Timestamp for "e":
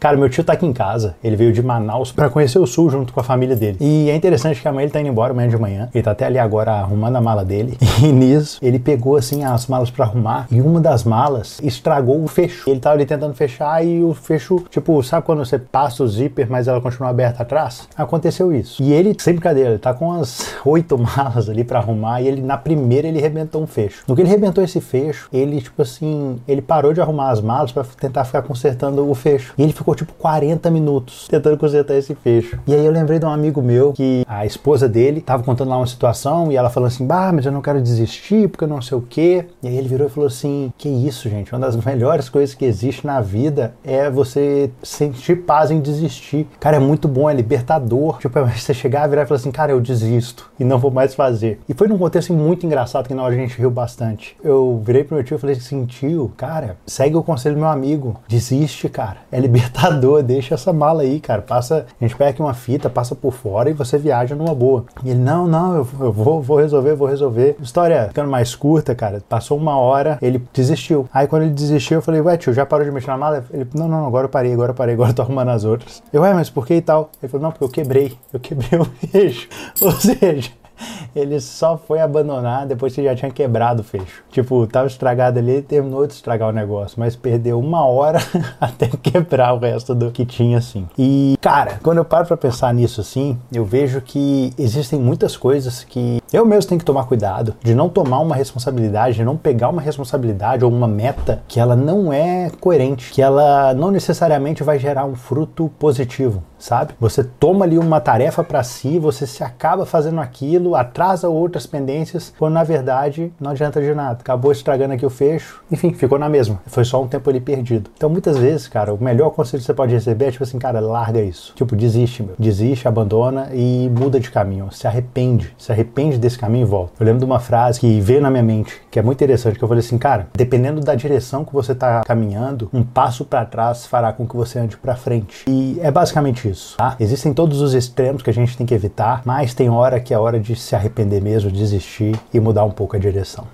3.80-4.08, 8.00-8.12, 10.52-10.60, 13.84-14.00, 18.80-18.92, 22.22-22.28, 29.58-29.62, 32.66-32.74, 36.52-36.56, 39.62-39.68, 40.06-40.10, 49.22-49.26, 50.58-50.64, 51.68-51.74, 55.36-55.38, 63.70-63.72, 65.04-65.10, 76.74-76.82, 90.98-91.36, 123.54-123.90, 126.62-126.68, 135.48-135.78, 142.32-142.40